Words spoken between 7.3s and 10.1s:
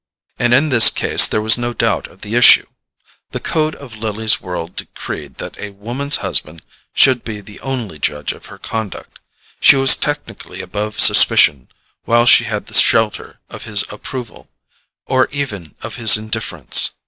the only judge of her conduct: she was